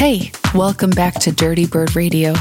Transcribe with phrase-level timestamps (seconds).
[0.00, 2.32] Hey, welcome back to Dirtybird Radio.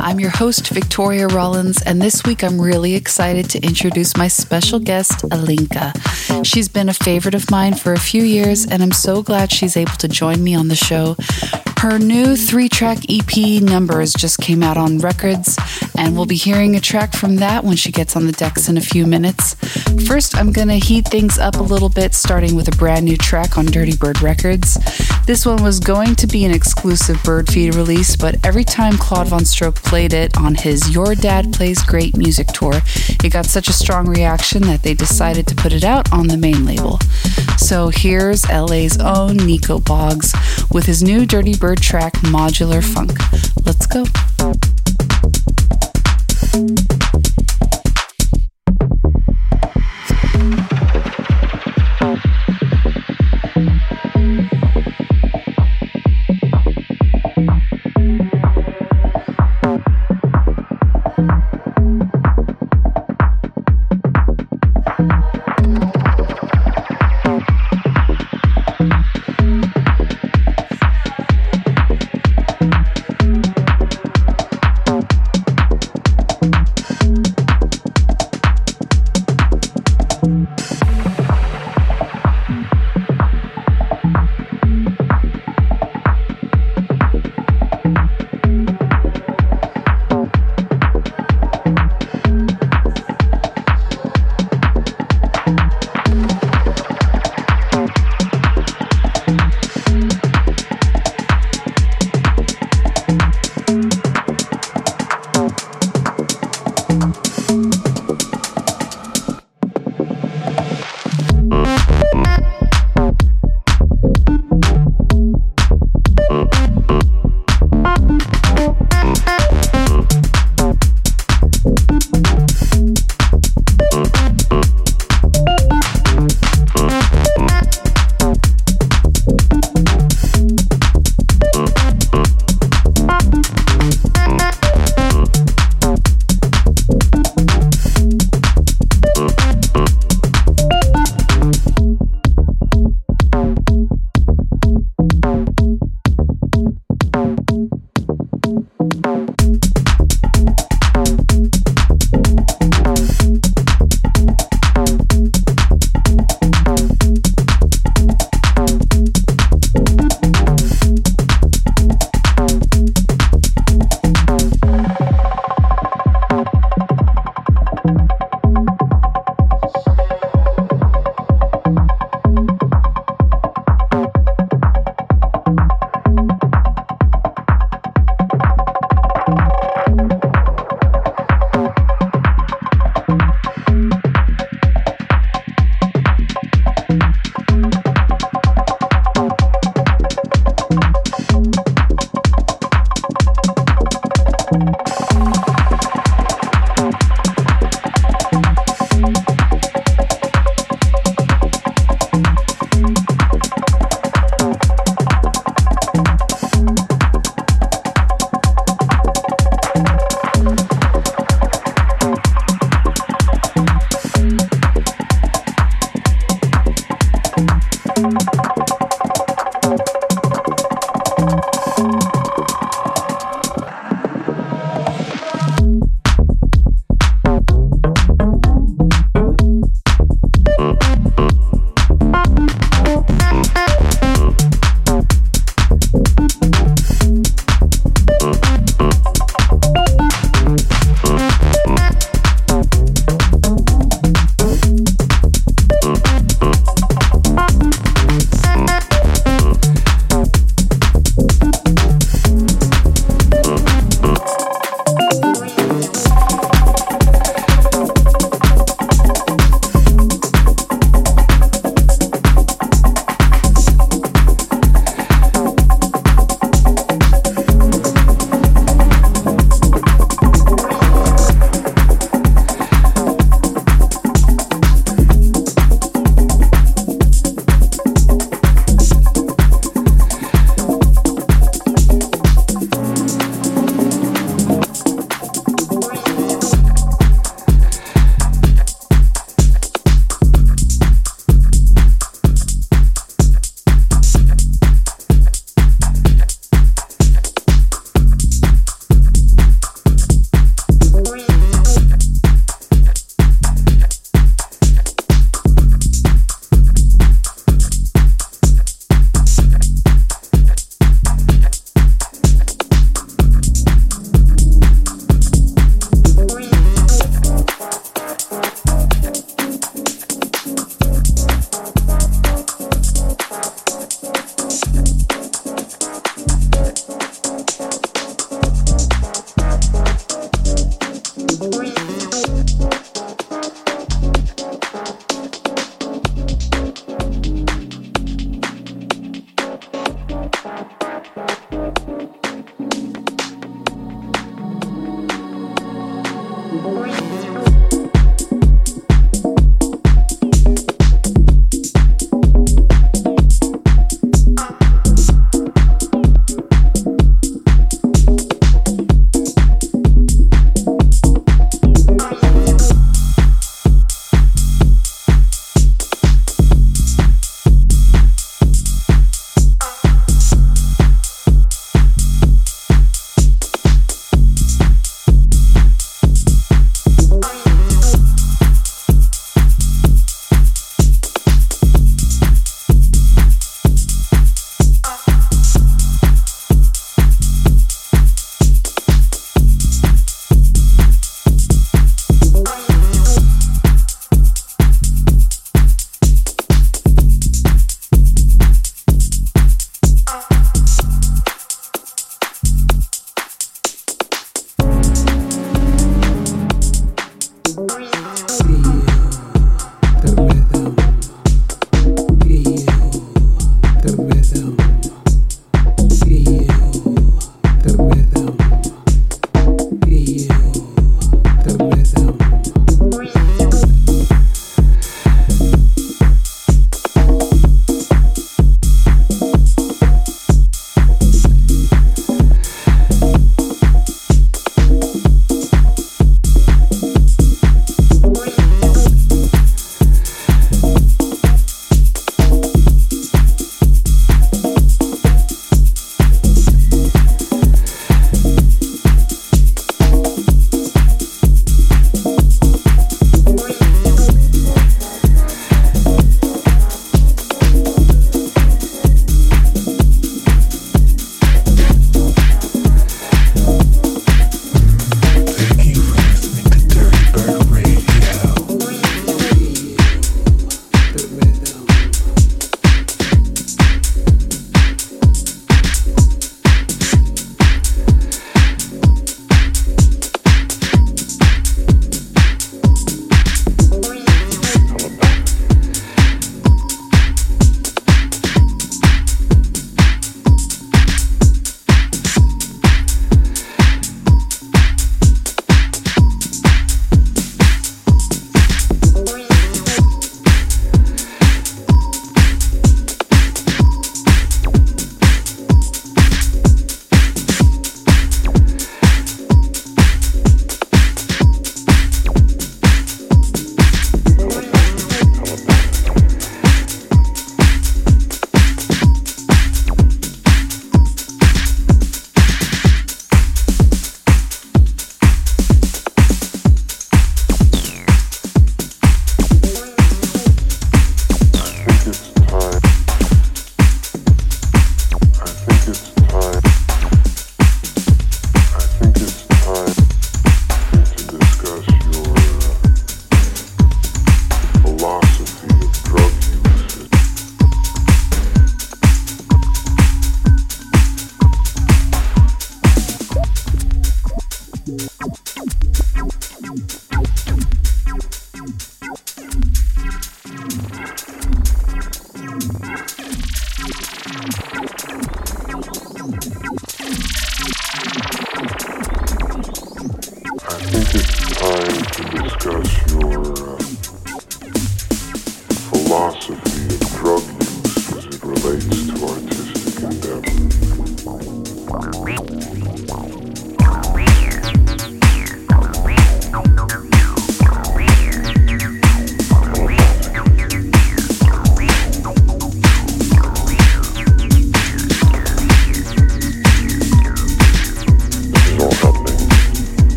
[0.00, 4.78] I'm your host, Victoria Rollins, and this week I'm really excited to introduce my special
[4.78, 5.92] guest, Alinka.
[6.46, 9.76] She's been a favorite of mine for a few years, and I'm so glad she's
[9.76, 11.14] able to join me on the show.
[11.84, 15.58] Her new three track EP Numbers just came out on Rekids,
[15.98, 18.78] and we'll be hearing a track from that when she gets on the decks in
[18.78, 19.52] a few minutes.
[20.06, 23.18] First, I'm going to heat things up a little bit, starting with a brand new
[23.18, 24.78] track on Dirtybird Records.
[25.26, 29.74] This one was going to be an exclusive Birdfeed release, but every time Claude VonStroke
[29.74, 32.80] played it on his Your Dad Plays Great music tour,
[33.22, 36.38] it got such a strong reaction that they decided to put it out on the
[36.38, 36.98] main label.
[37.56, 40.34] So here's LA's own Niko Boggs
[40.70, 43.18] with his new Dirtybird track, Moddular Funk.
[43.64, 44.04] Let's go.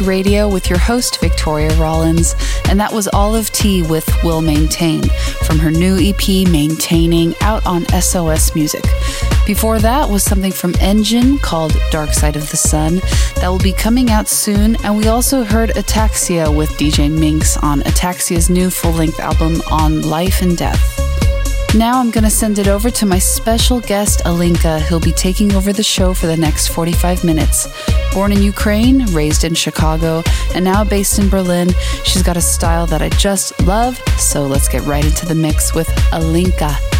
[0.00, 2.34] Radio with your host, Victoria Rollins.
[2.70, 5.02] And that was Olive T with We'll Maintain
[5.46, 8.84] from her new EP, Maintaining, out on SOS Music.
[9.46, 13.02] Before that was something from N-Gynn called Dark Side of the Sun
[13.36, 14.76] that will be coming out soon.
[14.82, 20.00] And we also heard Ataxia with DJ Minx on Ataxia's new full length album on
[20.00, 21.02] Life and Death.
[21.74, 24.86] Now I'm going to send it over to my special guest, Alinka.
[24.88, 27.66] He'll be taking over the show for the next 45 minutes.
[28.14, 30.22] Born in Ukraine, raised in Chicago,
[30.54, 31.70] and now based in Berlin,
[32.04, 33.96] she's got a style that I just love.
[34.18, 36.91] So let's get right into the mix with Alinka.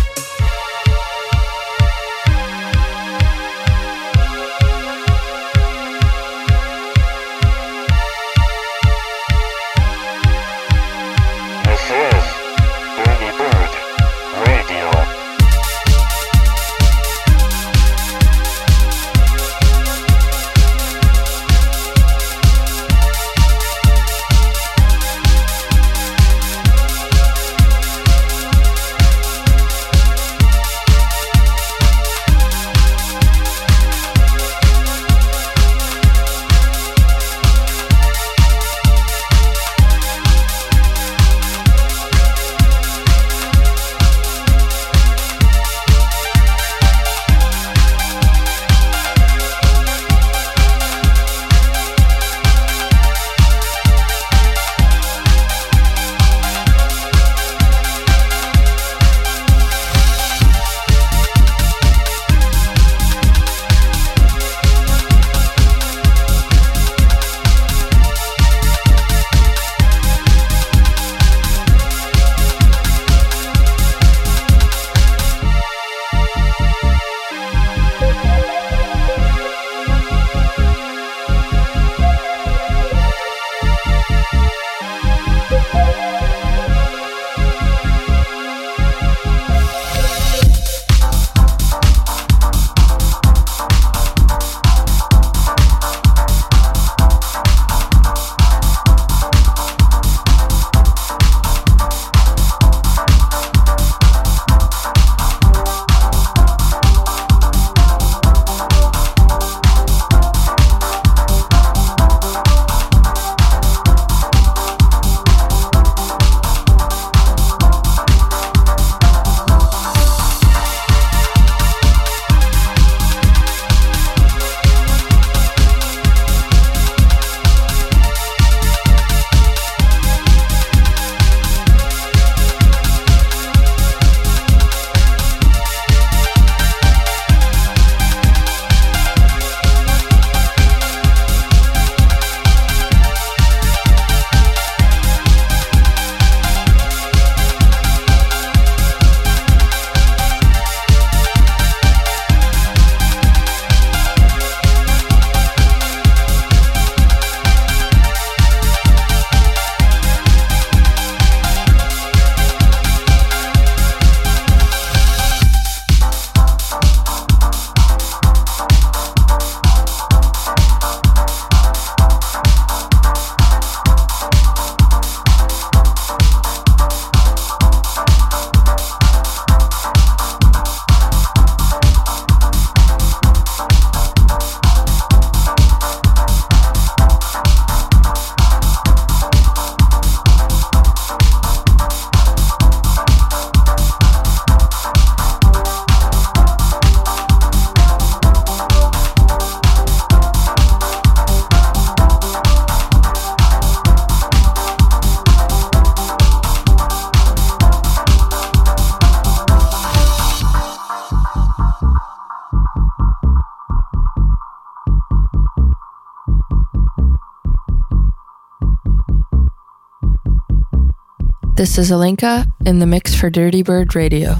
[221.73, 224.35] This is Alinka in the mix for Dirtybird Radio.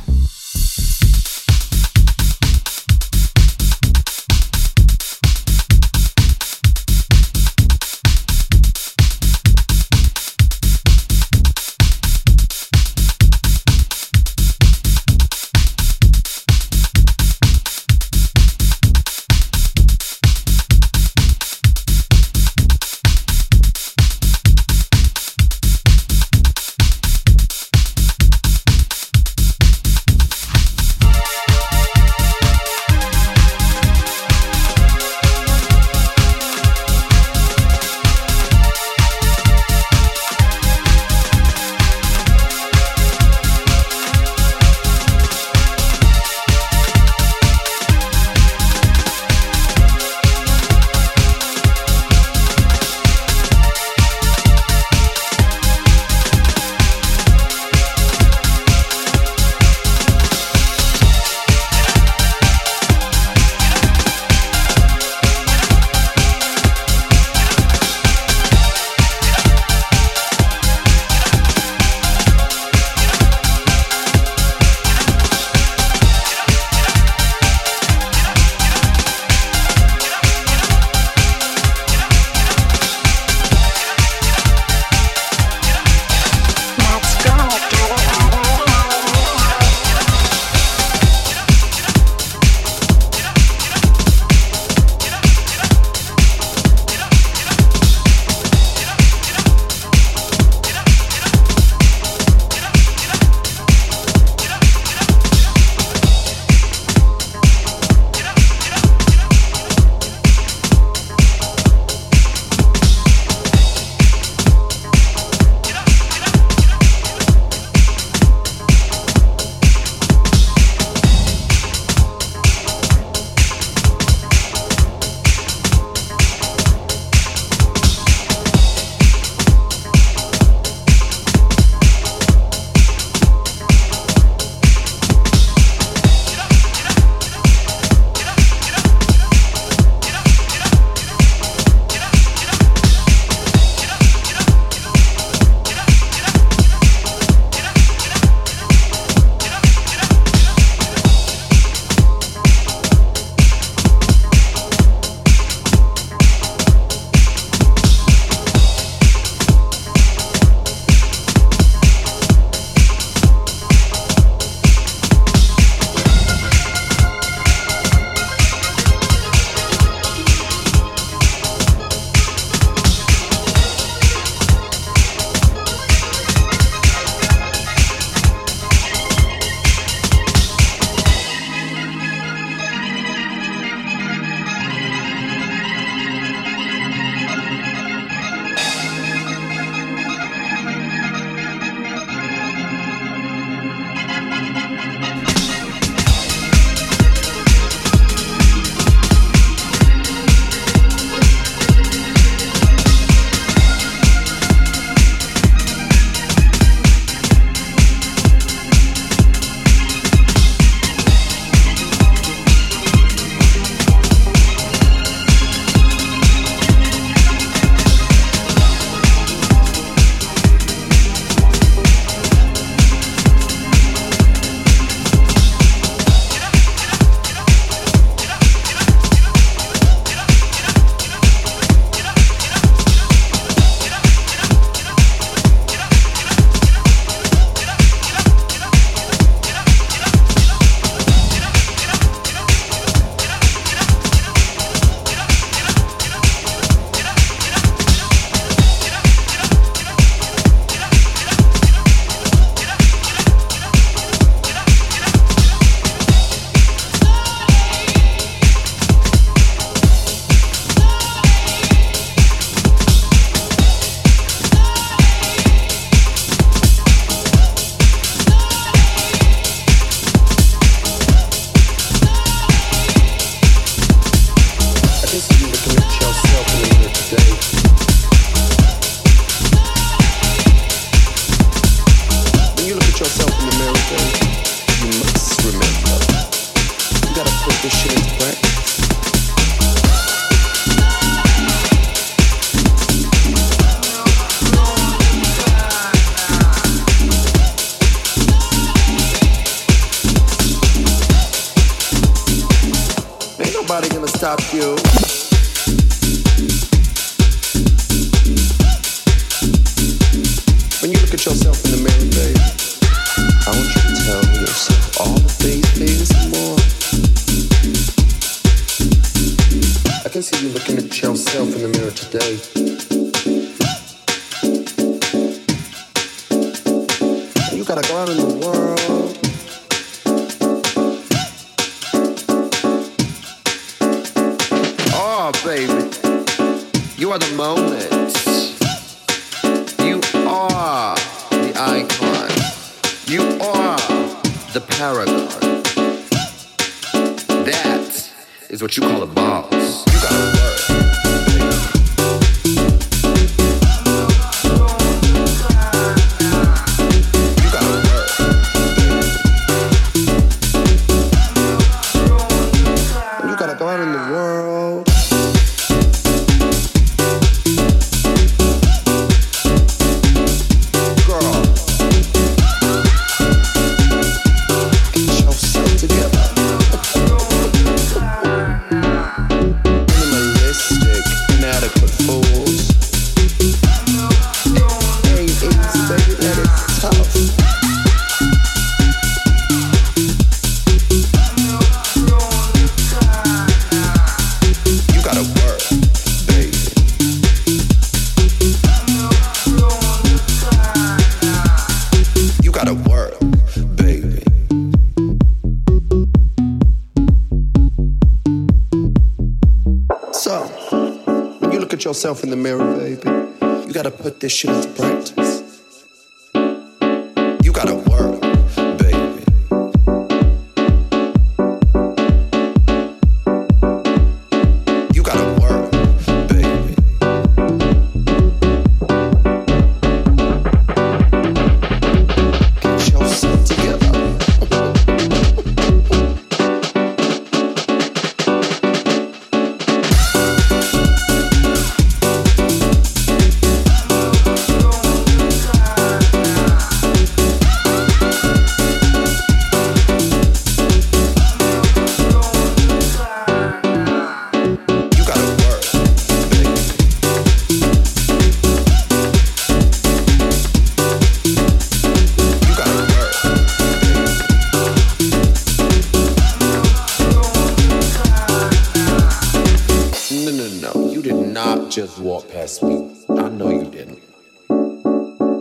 [471.73, 472.95] just walk past me.
[473.09, 474.03] I know you didn't.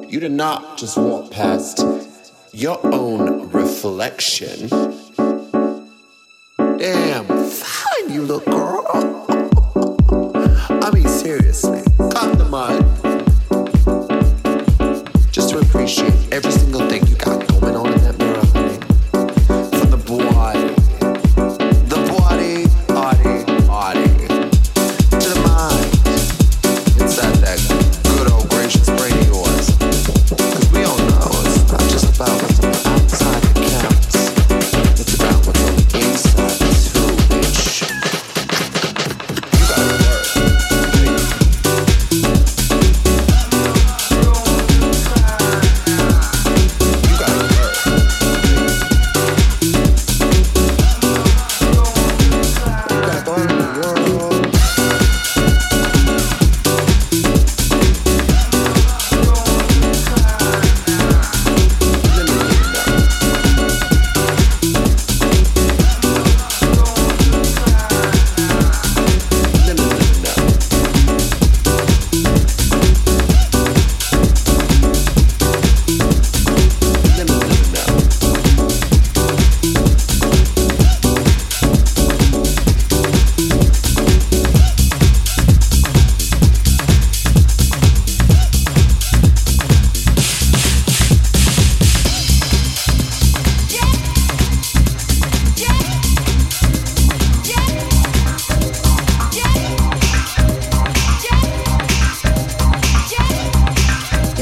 [0.10, 1.86] You did not just walk past
[2.54, 4.70] your own reflection.
[6.58, 9.31] Damn, fine, you little girl.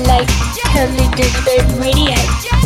[0.10, 0.30] like
[0.74, 1.30] her little
[1.80, 2.59] radio.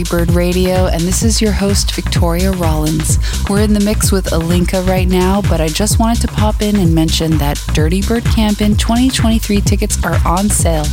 [0.00, 3.18] Dirtybird Radio, and this is your host, Victoria Rollins.
[3.50, 6.76] We're in the mix with Alinka right now, but I just wanted to pop in
[6.76, 10.84] and mention that Dirtybird Campin' 2023 tickets are on sale.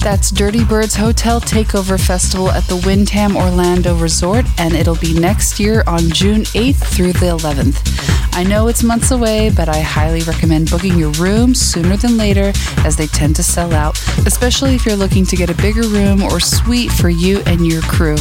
[0.00, 5.84] That's Dirtybird's Hotel Takeover Festival at the Wyndham Orlando Resort, and it'll be next year
[5.86, 8.08] on June 8th through the 11th.
[8.32, 12.52] I know it's months away, but I highly recommend booking your room sooner than later
[12.78, 16.22] as they tend to sell out, especially if you're looking to get a bigger room
[16.22, 18.16] or suite for you and your crew.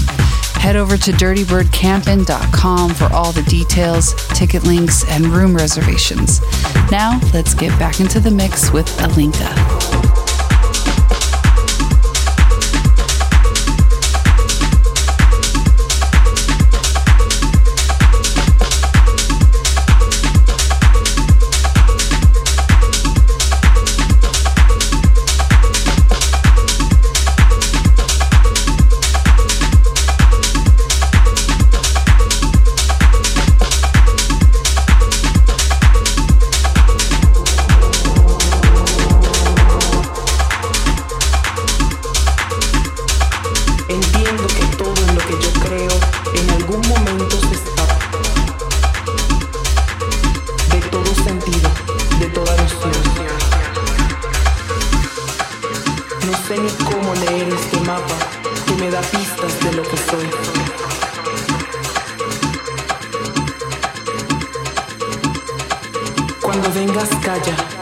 [0.59, 6.41] Head over to dirtybirdcampin.com for all the details, ticket links, and room reservations.
[6.91, 9.96] Now, let's get back into the mix with Alinka.
[47.11, 47.97] momentos se escapa
[50.71, 51.69] de todo sentido,
[52.19, 52.91] de toda noción.
[56.25, 58.15] No sé ni cómo leer este mapa
[58.65, 60.29] que me da pistas de lo que soy.
[66.41, 67.76] Cuando vengas, calla.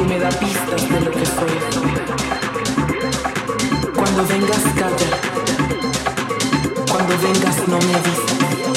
[0.00, 1.50] y me da pistas de lo que soy.
[3.94, 5.10] Cuando vengas, calla.
[6.90, 8.69] Cuando vengas, no me avisas.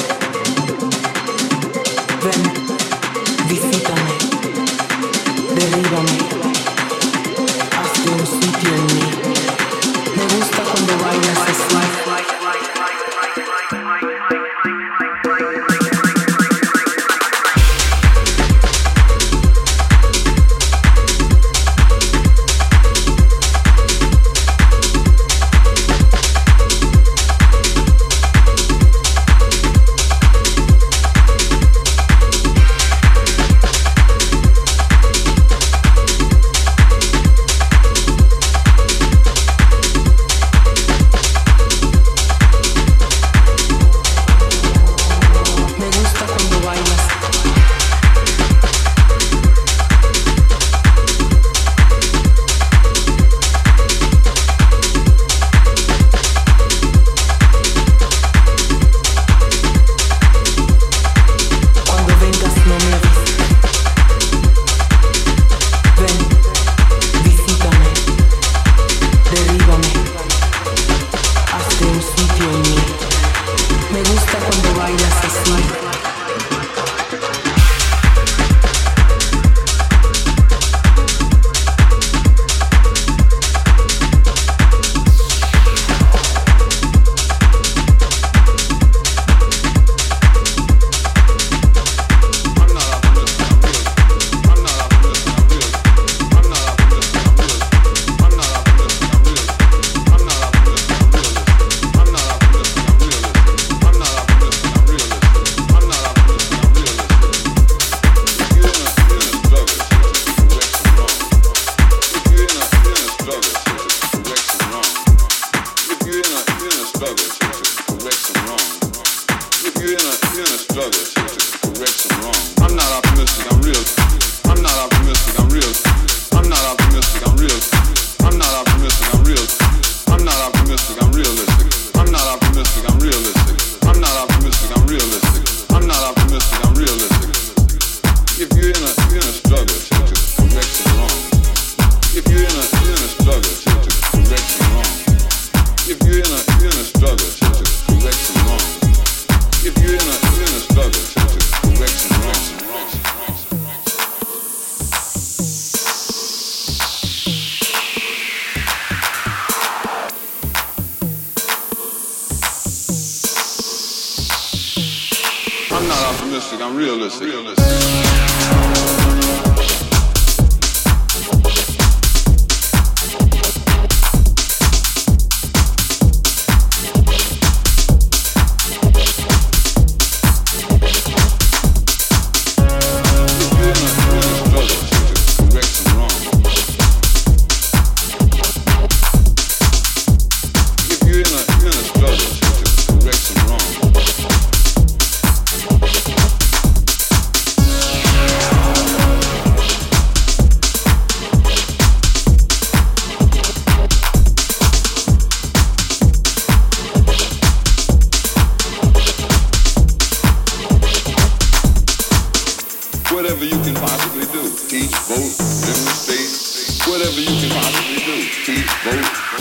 [216.96, 218.30] If you can possibly do.
[218.46, 218.70] Please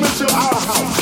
[0.00, 0.99] coming to our house.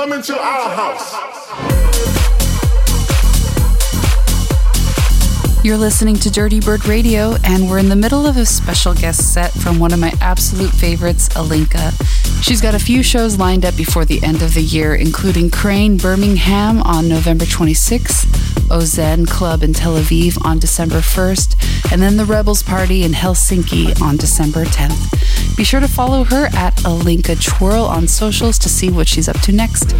[0.00, 1.39] Come into our house.
[5.62, 9.52] You're listening to Dirtybird Radio, and we're in the middle of a special guest set
[9.52, 11.92] from one of my absolute favorites, Alinka.
[12.42, 15.98] She's got a few shows lined up before the end of the year, including Crane
[15.98, 18.24] Birmingham on November 26th,
[18.70, 24.00] Ozen Club in Tel Aviv on December 1st, and then the Rebels Party in Helsinki
[24.00, 25.56] on December 10th.
[25.58, 29.40] Be sure to follow her at Alinka Twirl on socials to see what she's up
[29.42, 29.92] to next.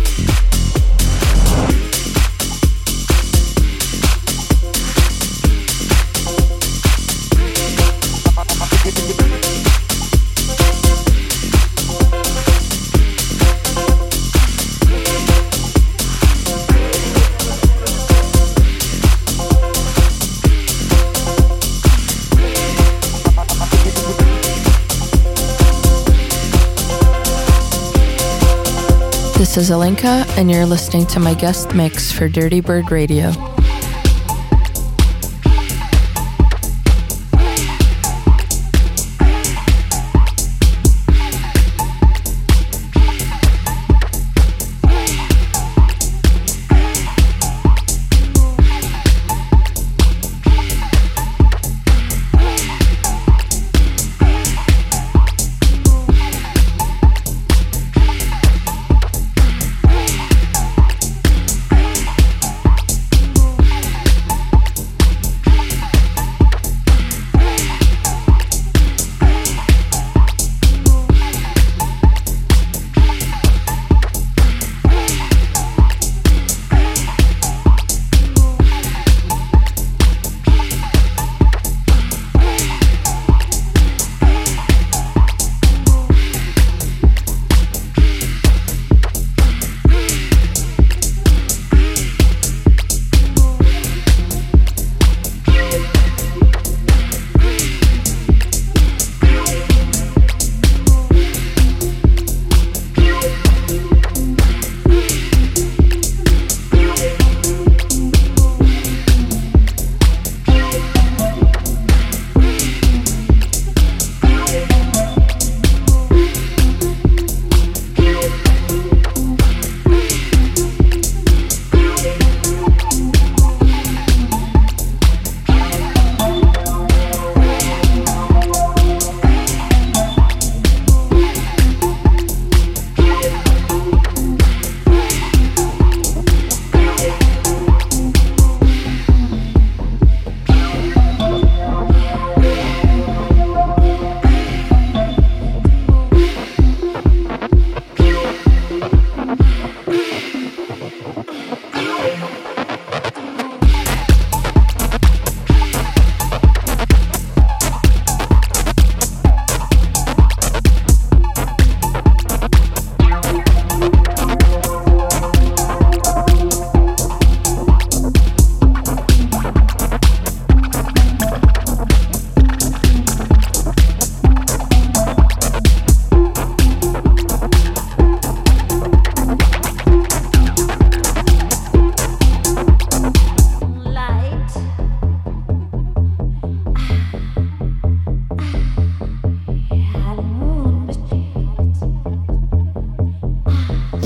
[29.50, 33.49] This is Alinka, and you're listening to my guest mix for Dirtybird Radio.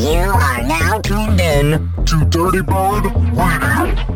[0.04, 1.70] You are now tuned in
[2.04, 4.13] to Dirtybird Radio.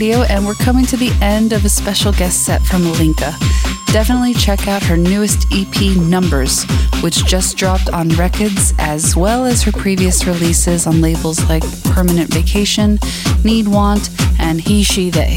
[0.00, 3.34] Radio, and we're coming to the end of a special guest set from Alinka.
[3.92, 6.62] Definitely check out her newest EP, Numbers,
[7.02, 12.32] which just dropped on Rekids, as well as her previous releases on labels like Permanent
[12.32, 12.98] Vacation,
[13.42, 15.34] Needwant, and He, She, They.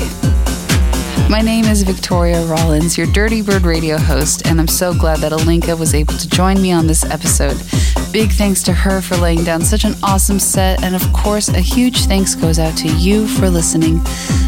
[1.27, 5.79] My name is Victoria Rollins, your Dirtybird radio host, and I'm so glad that Alinka
[5.79, 7.57] was able to join me on this episode.
[8.11, 11.61] Big thanks to her for laying down such an awesome set, and of course, a
[11.61, 13.99] huge thanks goes out to you for listening.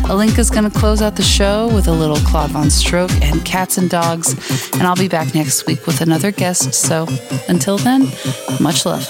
[0.04, 3.90] Alinka's going to close out the show with a little Claude VonStroke and Catz and
[3.90, 4.34] Dogs,
[4.74, 6.74] and I'll be back next week with another guest.
[6.74, 7.08] So
[7.48, 8.12] until then,
[8.60, 9.08] much love.